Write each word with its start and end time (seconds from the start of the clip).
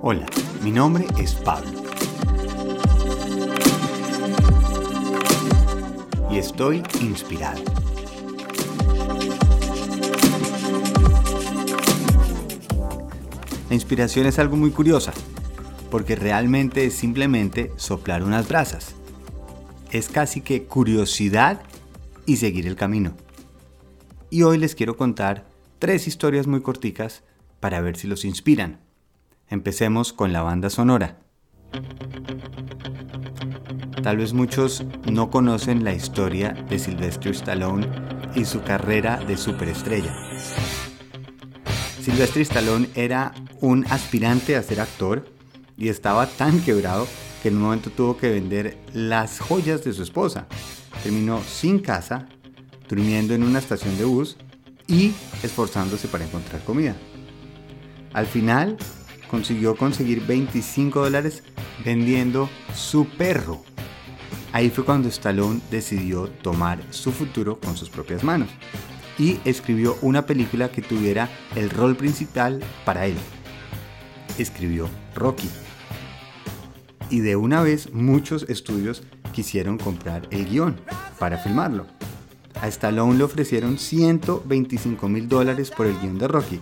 Hola, 0.00 0.26
mi 0.62 0.70
nombre 0.70 1.06
es 1.18 1.34
Pablo. 1.34 1.82
Y 6.30 6.38
estoy 6.38 6.84
inspirado. 7.00 7.60
La 13.68 13.74
inspiración 13.74 14.26
es 14.26 14.38
algo 14.38 14.56
muy 14.56 14.70
curiosa, 14.70 15.12
porque 15.90 16.14
realmente 16.14 16.84
es 16.84 16.94
simplemente 16.94 17.72
soplar 17.74 18.22
unas 18.22 18.46
brasas. 18.48 18.94
Es 19.90 20.08
casi 20.08 20.42
que 20.42 20.62
curiosidad 20.62 21.60
y 22.24 22.36
seguir 22.36 22.68
el 22.68 22.76
camino. 22.76 23.14
Y 24.30 24.44
hoy 24.44 24.58
les 24.58 24.76
quiero 24.76 24.96
contar 24.96 25.48
tres 25.80 26.06
historias 26.06 26.46
muy 26.46 26.62
corticas 26.62 27.24
para 27.58 27.80
ver 27.80 27.96
si 27.96 28.06
los 28.06 28.24
inspiran. 28.24 28.87
Empecemos 29.50 30.12
con 30.12 30.32
la 30.32 30.42
banda 30.42 30.68
sonora. 30.68 31.16
Tal 34.02 34.18
vez 34.18 34.32
muchos 34.32 34.84
no 35.10 35.30
conocen 35.30 35.84
la 35.84 35.94
historia 35.94 36.52
de 36.68 36.78
Sylvester 36.78 37.32
Stallone 37.32 37.88
y 38.34 38.44
su 38.44 38.62
carrera 38.62 39.16
de 39.16 39.36
superestrella. 39.36 40.14
Sylvester 42.00 42.42
Stallone 42.42 42.88
era 42.94 43.32
un 43.60 43.86
aspirante 43.86 44.56
a 44.56 44.62
ser 44.62 44.80
actor 44.80 45.26
y 45.76 45.88
estaba 45.88 46.26
tan 46.26 46.60
quebrado 46.60 47.06
que 47.42 47.48
en 47.48 47.56
un 47.56 47.62
momento 47.62 47.90
tuvo 47.90 48.16
que 48.16 48.30
vender 48.30 48.78
las 48.92 49.40
joyas 49.40 49.82
de 49.82 49.92
su 49.92 50.02
esposa. 50.02 50.46
Terminó 51.02 51.40
sin 51.42 51.78
casa, 51.78 52.28
durmiendo 52.88 53.34
en 53.34 53.42
una 53.42 53.60
estación 53.60 53.96
de 53.96 54.04
bus 54.04 54.36
y 54.86 55.12
esforzándose 55.42 56.08
para 56.08 56.24
encontrar 56.24 56.62
comida. 56.64 56.94
Al 58.12 58.26
final 58.26 58.76
consiguió 59.30 59.76
conseguir 59.76 60.26
25 60.26 61.00
dólares 61.00 61.42
vendiendo 61.84 62.48
su 62.74 63.06
perro. 63.06 63.62
Ahí 64.52 64.70
fue 64.70 64.84
cuando 64.84 65.08
Stallone 65.08 65.60
decidió 65.70 66.28
tomar 66.28 66.80
su 66.90 67.12
futuro 67.12 67.60
con 67.60 67.76
sus 67.76 67.90
propias 67.90 68.24
manos 68.24 68.48
y 69.18 69.38
escribió 69.44 69.98
una 70.00 70.26
película 70.26 70.70
que 70.70 70.80
tuviera 70.80 71.28
el 71.56 71.70
rol 71.70 71.96
principal 71.96 72.60
para 72.84 73.06
él. 73.06 73.16
Escribió 74.38 74.88
Rocky. 75.14 75.50
Y 77.10 77.20
de 77.20 77.36
una 77.36 77.62
vez 77.62 77.92
muchos 77.92 78.44
estudios 78.48 79.02
quisieron 79.32 79.78
comprar 79.78 80.26
el 80.30 80.48
guion 80.48 80.80
para 81.18 81.38
filmarlo. 81.38 81.86
A 82.60 82.68
Stallone 82.68 83.18
le 83.18 83.24
ofrecieron 83.24 83.78
125 83.78 85.08
mil 85.08 85.28
dólares 85.28 85.70
por 85.70 85.86
el 85.86 85.98
guion 86.00 86.18
de 86.18 86.28
Rocky. 86.28 86.60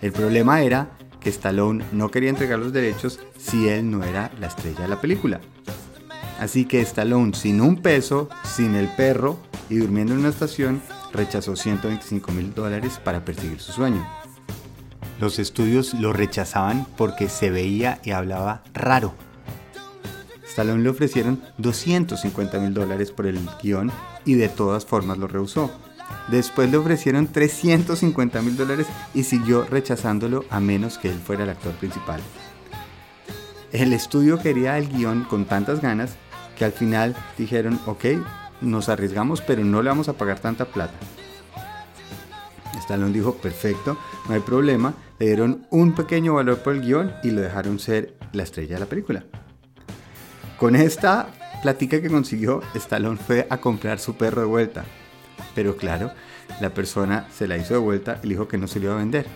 El 0.00 0.12
problema 0.12 0.62
era 0.62 0.90
que 1.22 1.30
Stallone 1.30 1.84
no 1.92 2.10
quería 2.10 2.30
entregar 2.30 2.58
los 2.58 2.72
derechos 2.72 3.20
si 3.38 3.68
él 3.68 3.90
no 3.90 4.04
era 4.04 4.30
la 4.40 4.48
estrella 4.48 4.80
de 4.80 4.88
la 4.88 5.00
película. 5.00 5.40
Así 6.40 6.64
que 6.64 6.80
Stallone, 6.80 7.34
sin 7.34 7.60
un 7.60 7.76
peso, 7.76 8.28
sin 8.44 8.74
el 8.74 8.88
perro 8.88 9.38
y 9.68 9.76
durmiendo 9.76 10.12
en 10.12 10.20
una 10.20 10.30
estación, 10.30 10.82
rechazó 11.12 11.56
125 11.56 12.32
mil 12.32 12.52
dólares 12.52 13.00
para 13.02 13.24
perseguir 13.24 13.60
su 13.60 13.72
sueño. 13.72 14.06
Los 15.20 15.38
estudios 15.38 15.94
lo 15.94 16.12
rechazaban 16.12 16.86
porque 16.96 17.28
se 17.28 17.50
veía 17.50 18.00
y 18.02 18.10
hablaba 18.10 18.64
raro. 18.74 19.14
Stallone 20.44 20.82
le 20.82 20.88
ofrecieron 20.88 21.40
250 21.58 22.58
mil 22.58 22.74
dólares 22.74 23.12
por 23.12 23.26
el 23.26 23.38
guion 23.62 23.90
y 24.24 24.34
de 24.34 24.48
todas 24.48 24.84
formas 24.84 25.18
lo 25.18 25.28
rehusó. 25.28 25.70
Después 26.28 26.70
le 26.70 26.76
ofrecieron 26.76 27.26
350 27.26 28.42
mil 28.42 28.56
dólares 28.56 28.86
y 29.14 29.24
siguió 29.24 29.64
rechazándolo 29.64 30.44
a 30.50 30.60
menos 30.60 30.98
que 30.98 31.10
él 31.10 31.18
fuera 31.18 31.44
el 31.44 31.50
actor 31.50 31.72
principal. 31.74 32.20
El 33.72 33.92
estudio 33.92 34.38
quería 34.38 34.78
el 34.78 34.88
guion 34.88 35.24
con 35.24 35.46
tantas 35.46 35.80
ganas 35.80 36.16
que 36.56 36.64
al 36.64 36.72
final 36.72 37.16
dijeron, 37.38 37.80
ok, 37.86 38.04
nos 38.60 38.88
arriesgamos, 38.88 39.40
pero 39.40 39.64
no 39.64 39.82
le 39.82 39.88
vamos 39.88 40.08
a 40.08 40.12
pagar 40.12 40.38
tanta 40.38 40.66
plata. 40.66 40.94
Stallone 42.78 43.12
dijo, 43.12 43.34
perfecto, 43.34 43.96
no 44.28 44.34
hay 44.34 44.40
problema. 44.40 44.94
Le 45.18 45.26
dieron 45.26 45.66
un 45.70 45.94
pequeño 45.94 46.34
valor 46.34 46.58
por 46.58 46.74
el 46.74 46.82
guion 46.82 47.12
y 47.22 47.30
lo 47.30 47.40
dejaron 47.40 47.78
ser 47.78 48.14
la 48.32 48.42
estrella 48.42 48.74
de 48.74 48.80
la 48.80 48.86
película. 48.86 49.24
Con 50.58 50.76
esta 50.76 51.28
platica 51.62 52.00
que 52.00 52.08
consiguió, 52.08 52.60
Stallone 52.74 53.18
fue 53.18 53.46
a 53.48 53.58
comprar 53.58 53.98
su 53.98 54.14
perro 54.14 54.42
de 54.42 54.46
vuelta. 54.46 54.84
Pero 55.54 55.76
claro, 55.76 56.12
la 56.60 56.74
persona 56.74 57.26
se 57.30 57.46
la 57.46 57.56
hizo 57.56 57.74
de 57.74 57.80
vuelta 57.80 58.18
y 58.22 58.26
le 58.26 58.34
dijo 58.34 58.48
que 58.48 58.58
no 58.58 58.66
se 58.66 58.80
lo 58.80 58.86
iba 58.86 58.94
a 58.94 58.98
vender. 58.98 59.26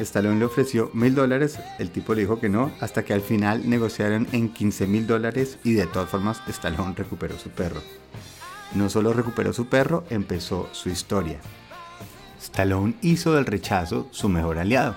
Stallone 0.00 0.38
le 0.38 0.44
ofreció 0.44 0.90
mil 0.92 1.14
dólares, 1.14 1.58
el 1.78 1.90
tipo 1.90 2.14
le 2.14 2.20
dijo 2.20 2.38
que 2.38 2.48
no, 2.48 2.70
hasta 2.80 3.04
que 3.04 3.14
al 3.14 3.20
final 3.20 3.68
negociaron 3.68 4.28
en 4.32 4.50
15 4.50 4.86
mil 4.86 5.06
dólares 5.06 5.58
y 5.64 5.72
de 5.72 5.86
todas 5.86 6.10
formas 6.10 6.40
Stallone 6.46 6.94
recuperó 6.96 7.38
su 7.38 7.50
perro. 7.50 7.80
No 8.74 8.90
solo 8.90 9.12
recuperó 9.12 9.52
su 9.52 9.66
perro, 9.66 10.04
empezó 10.10 10.68
su 10.72 10.90
historia. 10.90 11.40
Stallone 12.40 12.94
hizo 13.00 13.34
del 13.34 13.46
rechazo 13.46 14.08
su 14.10 14.28
mejor 14.28 14.58
aliado. 14.58 14.94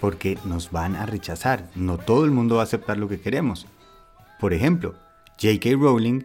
Porque 0.00 0.36
nos 0.44 0.72
van 0.72 0.96
a 0.96 1.06
rechazar, 1.06 1.70
no 1.76 1.98
todo 1.98 2.24
el 2.24 2.32
mundo 2.32 2.56
va 2.56 2.62
a 2.62 2.64
aceptar 2.64 2.96
lo 2.96 3.08
que 3.08 3.20
queremos. 3.20 3.66
Por 4.40 4.52
ejemplo, 4.52 4.94
J.K. 5.40 5.70
Rowling 5.78 6.24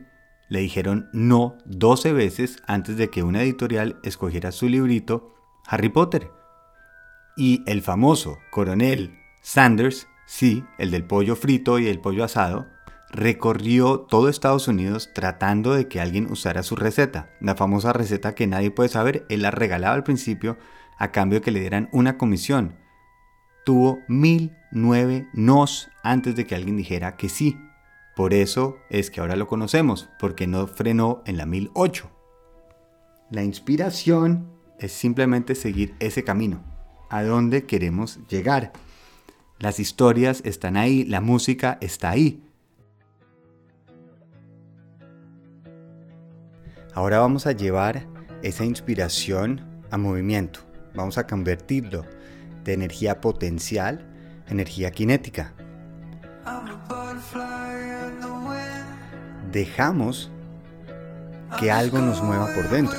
le 0.49 0.59
dijeron 0.59 1.09
no 1.13 1.57
12 1.65 2.13
veces 2.13 2.61
antes 2.67 2.97
de 2.97 3.09
que 3.09 3.23
una 3.23 3.41
editorial 3.41 3.99
escogiera 4.03 4.51
su 4.51 4.69
librito 4.69 5.33
Harry 5.65 5.89
Potter. 5.89 6.31
Y 7.35 7.63
el 7.67 7.81
famoso 7.81 8.37
coronel 8.49 9.17
Sanders, 9.41 10.07
sí, 10.25 10.63
el 10.77 10.91
del 10.91 11.05
pollo 11.05 11.35
frito 11.35 11.79
y 11.79 11.87
el 11.87 11.99
pollo 11.99 12.23
asado, 12.23 12.67
recorrió 13.09 14.01
todo 14.01 14.29
Estados 14.29 14.67
Unidos 14.67 15.11
tratando 15.13 15.73
de 15.73 15.87
que 15.87 16.01
alguien 16.01 16.29
usara 16.31 16.63
su 16.63 16.75
receta. 16.75 17.29
La 17.39 17.55
famosa 17.55 17.93
receta 17.93 18.35
que 18.35 18.47
nadie 18.47 18.71
puede 18.71 18.89
saber, 18.89 19.25
él 19.29 19.43
la 19.43 19.51
regalaba 19.51 19.95
al 19.95 20.03
principio 20.03 20.57
a 20.97 21.11
cambio 21.11 21.39
de 21.39 21.45
que 21.45 21.51
le 21.51 21.59
dieran 21.59 21.89
una 21.91 22.17
comisión. 22.17 22.75
Tuvo 23.65 23.99
mil 24.07 24.55
nueve 24.71 25.27
nos 25.33 25.89
antes 26.03 26.35
de 26.35 26.45
que 26.45 26.55
alguien 26.55 26.77
dijera 26.77 27.15
que 27.17 27.29
sí. 27.29 27.57
Por 28.17 28.33
eso 28.33 28.79
es 28.89 29.11
que 29.11 29.21
ahora 29.21 29.35
lo 29.35 29.45
conocemos, 29.45 30.09
porque 30.17 30.47
no 30.47 30.65
frenó 30.65 31.21
en 31.27 31.37
la 31.37 31.45
1008. 31.45 32.09
La 33.29 33.43
inspiración 33.43 34.49
es 34.79 34.91
simplemente 34.91 35.53
seguir 35.53 35.93
ese 35.99 36.23
camino, 36.23 36.63
a 37.11 37.21
donde 37.21 37.67
queremos 37.67 38.17
llegar. 38.27 38.73
Las 39.59 39.79
historias 39.79 40.41
están 40.45 40.77
ahí, 40.77 41.03
la 41.03 41.21
música 41.21 41.77
está 41.79 42.09
ahí. 42.09 42.43
Ahora 46.95 47.19
vamos 47.19 47.45
a 47.45 47.51
llevar 47.51 48.07
esa 48.41 48.65
inspiración 48.65 49.61
a 49.91 49.97
movimiento. 49.99 50.61
Vamos 50.95 51.19
a 51.19 51.27
convertirlo 51.27 52.03
de 52.63 52.73
energía 52.73 53.21
potencial 53.21 54.11
a 54.47 54.51
energía 54.53 54.89
cinética. 54.91 55.53
Dejamos 59.57 60.29
que 61.59 61.71
algo 61.71 61.97
nos 61.97 62.21
mueva 62.21 62.45
por 62.53 62.69
dentro. 62.69 62.95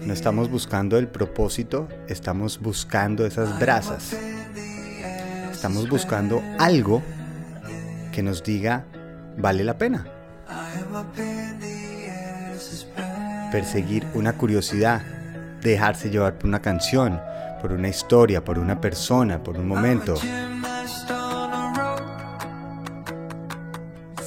No 0.00 0.10
estamos 0.14 0.50
buscando 0.50 0.96
el 0.96 1.06
propósito, 1.06 1.86
estamos 2.08 2.58
buscando 2.58 3.26
esas 3.26 3.60
brasas. 3.60 4.16
Estamos 5.52 5.86
buscando 5.90 6.42
algo 6.58 7.02
que 8.10 8.22
nos 8.22 8.42
diga, 8.42 8.86
vale 9.36 9.64
la 9.64 9.76
pena. 9.76 10.06
Perseguir 13.52 14.06
una 14.14 14.32
curiosidad, 14.32 15.02
dejarse 15.60 16.08
llevar 16.08 16.38
por 16.38 16.46
una 16.46 16.62
canción, 16.62 17.20
por 17.60 17.70
una 17.72 17.88
historia, 17.88 18.42
por 18.42 18.58
una 18.58 18.80
persona, 18.80 19.42
por 19.42 19.58
un 19.58 19.68
momento. 19.68 20.14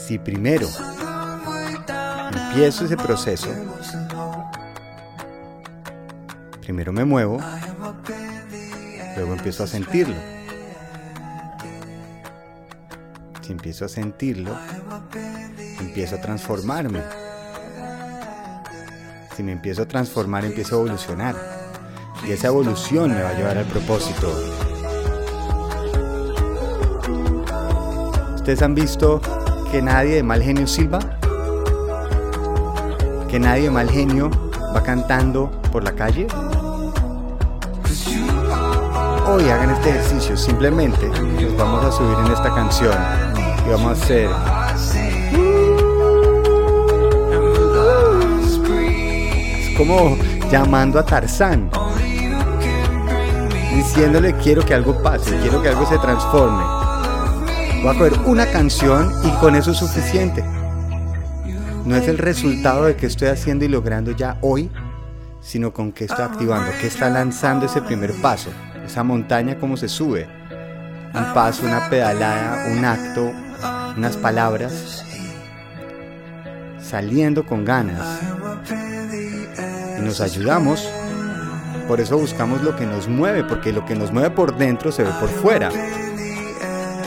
Si 0.08 0.18
primero 0.18 0.70
empiezo 2.32 2.86
ese 2.86 2.96
proceso, 2.96 3.50
primero 6.62 6.94
me 6.94 7.04
muevo, 7.04 7.42
luego 9.18 9.34
empiezo 9.34 9.66
a 9.66 9.68
sentirlo. 9.68 10.16
Si 13.42 13.52
empiezo 13.52 13.84
a 13.84 13.90
sentirlo, 13.90 14.58
empiezo 15.82 16.16
a 16.16 16.22
transformarme. 16.22 17.02
Si 19.36 19.44
me 19.44 19.52
empiezo 19.52 19.82
a 19.82 19.88
transformar, 19.90 20.46
empiezo 20.46 20.78
a 20.78 20.80
evolucionar. 20.86 21.36
Y 22.26 22.32
esa 22.32 22.48
evolución 22.48 23.14
me 23.14 23.24
va 23.24 23.32
a 23.32 23.34
llevar 23.34 23.58
al 23.58 23.66
propósito. 23.66 24.34
¿Ustedes 28.36 28.62
han 28.62 28.74
visto 28.74 29.20
que 29.72 29.82
nadie 29.82 30.16
de 30.16 30.24
mal 30.24 30.42
genio 30.42 30.68
silba? 30.68 31.00
Que 33.30 33.40
nadie 33.40 33.64
de 33.64 33.72
mal 33.72 33.90
genio 33.90 34.30
va 34.76 34.82
cantando 34.82 35.52
por 35.72 35.84
la 35.84 35.92
calle. 35.92 36.28
Hoy 39.28 39.50
hagan 39.50 39.72
este 39.72 39.90
ejercicio, 39.90 40.38
simplemente 40.38 41.10
nos 41.10 41.58
vamos 41.58 41.84
a 41.84 41.92
subir 41.92 42.18
en 42.26 42.32
esta 42.32 42.54
canción 42.54 42.96
y 43.66 43.70
vamos 43.70 43.90
a 43.90 43.92
hacer... 43.92 44.30
Como 49.78 50.18
llamando 50.50 50.98
a 50.98 51.06
Tarzán, 51.06 51.70
diciéndole 53.76 54.34
quiero 54.38 54.66
que 54.66 54.74
algo 54.74 55.04
pase, 55.04 55.38
quiero 55.42 55.62
que 55.62 55.70
algo 55.70 55.86
se 55.86 56.00
transforme. 56.00 56.77
Voy 57.82 57.96
a 57.96 58.00
coger 58.00 58.20
una 58.26 58.48
canción 58.48 59.14
y 59.24 59.30
con 59.40 59.56
eso 59.56 59.72
es 59.72 59.78
suficiente. 59.78 60.44
No 61.86 61.96
es 61.96 62.08
el 62.08 62.18
resultado 62.18 62.86
de 62.86 62.96
que 62.96 63.06
estoy 63.06 63.28
haciendo 63.28 63.66
y 63.66 63.68
logrando 63.68 64.12
ya 64.12 64.38
hoy, 64.42 64.70
sino 65.42 65.72
con 65.72 65.92
que 65.92 66.06
estoy 66.06 66.26
activando, 66.26 66.72
que 66.82 66.88
está 66.88 67.10
lanzando 67.10 67.68
ese 67.68 67.82
primer 67.82 68.14
paso, 68.22 68.50
esa 68.86 69.04
montaña 69.04 69.58
como 69.60 69.78
se 69.78 69.88
sube. 69.88 70.28
Un 71.14 71.34
paso, 71.34 71.66
una 71.66 71.88
pedalada, 71.90 72.66
un 72.72 72.84
acto, 72.84 73.32
unas 73.96 74.18
palabras, 74.18 75.06
saliendo 76.82 77.46
con 77.46 77.64
ganas. 77.64 78.20
Y 80.00 80.02
nos 80.02 80.20
ayudamos, 80.20 80.90
por 81.88 82.02
eso 82.02 82.18
buscamos 82.18 82.64
lo 82.64 82.76
que 82.76 82.86
nos 82.86 83.08
mueve, 83.08 83.44
porque 83.44 83.72
lo 83.72 83.86
que 83.86 83.96
nos 83.96 84.12
mueve 84.12 84.32
por 84.32 84.58
dentro 84.58 84.92
se 84.92 85.04
ve 85.04 85.12
por 85.20 85.30
fuera. 85.30 85.70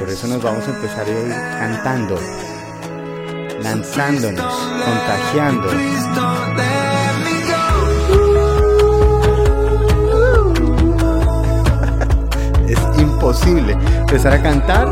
Por 0.00 0.08
eso 0.08 0.26
nos 0.26 0.43
vamos 0.43 0.67
a 0.67 0.70
empezar 0.70 1.06
ir 1.06 1.31
cantando, 1.58 2.19
lanzándonos, 3.62 4.55
contagiando. 4.82 5.69
Es 12.67 12.79
imposible 12.99 13.73
empezar 13.73 14.32
a 14.32 14.43
cantar 14.43 14.88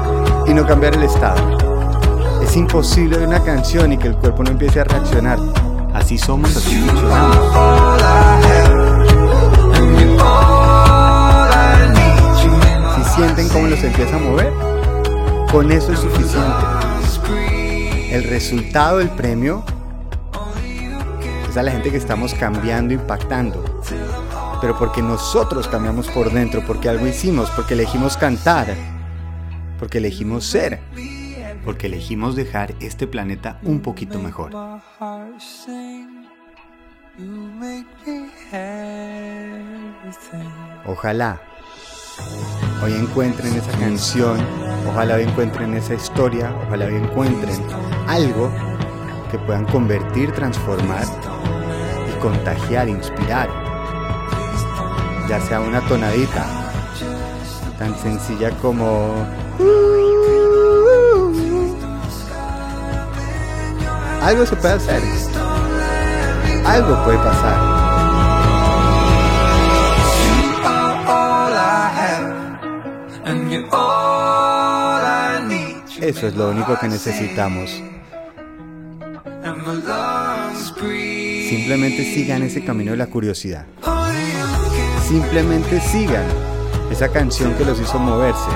y 0.46 0.52
no 0.52 0.66
cambiar 0.66 0.94
el 0.94 1.05
estado. 1.05 1.56
Es 2.43 2.54
imposible 2.54 3.16
de 3.16 3.26
una 3.26 3.43
canción 3.43 3.93
y 3.93 3.96
que 3.96 4.08
el 4.08 4.16
cuerpo 4.16 4.44
no 4.44 4.50
empiece 4.50 4.81
a 4.81 4.84
reaccionar. 4.84 5.38
Así 5.94 6.19
somos, 6.19 6.54
así 6.54 6.82
funcionamos. 6.82 7.68
Con 15.58 15.72
eso 15.72 15.93
es 15.93 15.99
suficiente 15.99 16.64
el 18.12 18.22
resultado 18.22 18.99
del 18.99 19.10
premio 19.10 19.64
es 21.50 21.56
a 21.56 21.64
la 21.64 21.72
gente 21.72 21.90
que 21.90 21.96
estamos 21.96 22.32
cambiando, 22.32 22.94
impactando. 22.94 23.82
Pero 24.60 24.78
porque 24.78 25.02
nosotros 25.02 25.66
cambiamos 25.66 26.06
por 26.10 26.32
dentro, 26.32 26.62
porque 26.64 26.88
algo 26.88 27.08
hicimos, 27.08 27.50
porque 27.50 27.75
elegimos 27.75 28.16
cantar, 28.16 28.69
porque 29.81 29.99
elegimos 29.99 30.46
ser, 30.46 30.78
porque 31.64 31.88
elegimos 31.88 32.37
dejar 32.37 32.76
este 32.78 33.08
planeta 33.08 33.58
un 33.64 33.81
poquito 33.81 34.20
mejor. 34.20 34.52
Ojalá 40.87 41.48
hoy 42.82 42.94
encuentren 42.94 43.54
esa 43.54 43.72
canción, 43.78 44.38
ojalá 44.88 45.19
encuentren 45.20 45.75
esa 45.75 45.94
historia, 45.94 46.52
ojalá 46.66 46.86
encuentren 46.88 47.56
algo 48.06 48.50
que 49.30 49.38
puedan 49.38 49.64
convertir, 49.66 50.32
transformar 50.32 51.04
y 52.08 52.20
contagiar, 52.20 52.88
inspirar. 52.88 53.48
Ya 55.28 55.40
sea 55.40 55.60
una 55.60 55.80
tonadita 55.82 56.44
tan 57.78 57.96
sencilla 57.98 58.50
como... 58.62 59.26
Algo 64.22 64.44
se 64.44 64.56
puede 64.56 64.75
hacer. 64.75 65.02
Algo 66.66 67.04
puede 67.04 67.19
pasar. 67.19 67.77
Eso 76.08 76.26
es 76.26 76.34
lo 76.37 76.49
único 76.49 76.75
que 76.78 76.88
necesitamos. 76.88 77.82
Simplemente 81.50 82.02
sigan 82.02 82.43
ese 82.44 82.64
camino 82.64 82.93
de 82.93 82.96
la 82.96 83.08
curiosidad. 83.08 83.66
Simplemente 85.06 85.78
sigan 85.82 86.25
esa 86.90 87.10
canción 87.10 87.52
que 87.56 87.66
los 87.66 87.78
hizo 87.78 87.99
moverse. 87.99 88.49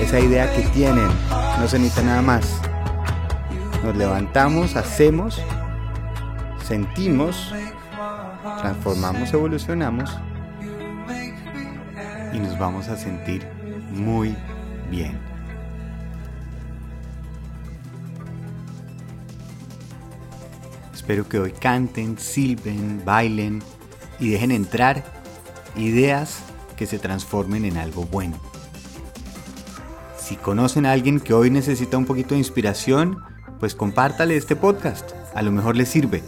Esa 0.00 0.18
idea 0.18 0.52
que 0.52 0.62
tienen. 0.70 1.06
No 1.60 1.68
se 1.68 1.78
necesita 1.78 2.02
nada 2.02 2.22
más. 2.22 2.60
Nos 3.84 3.96
levantamos, 3.96 4.74
hacemos, 4.74 5.40
sentimos, 6.66 7.54
transformamos, 8.60 9.32
evolucionamos 9.32 10.10
y 12.32 12.40
nos 12.40 12.58
vamos 12.58 12.88
a 12.88 12.96
sentir 12.96 13.46
muy 13.92 14.34
bien. 14.90 15.31
Espero 21.02 21.28
que 21.28 21.40
hoy 21.40 21.50
canten, 21.50 22.16
silben, 22.16 23.02
bailen 23.04 23.60
y 24.20 24.30
dejen 24.30 24.52
entrar 24.52 25.02
ideas 25.74 26.44
que 26.76 26.86
se 26.86 27.00
transformen 27.00 27.64
en 27.64 27.76
algo 27.76 28.04
bueno. 28.04 28.36
Si 30.16 30.36
conocen 30.36 30.86
a 30.86 30.92
alguien 30.92 31.18
que 31.18 31.34
hoy 31.34 31.50
necesita 31.50 31.98
un 31.98 32.06
poquito 32.06 32.34
de 32.34 32.38
inspiración, 32.38 33.18
pues 33.58 33.74
compártale 33.74 34.36
este 34.36 34.54
podcast. 34.54 35.10
A 35.34 35.42
lo 35.42 35.50
mejor 35.50 35.74
le 35.74 35.86
sirve. 35.86 36.22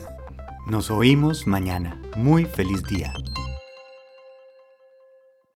Nos 0.67 0.91
oímos 0.91 1.47
mañana. 1.47 1.97
Muy 2.17 2.45
feliz 2.45 2.83
día. 2.83 3.13